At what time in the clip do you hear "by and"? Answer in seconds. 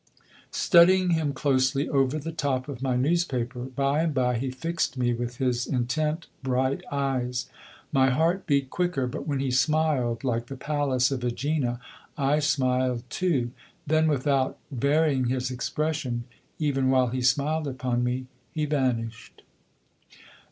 3.65-4.15